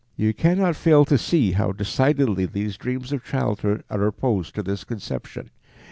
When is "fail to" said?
0.75-1.15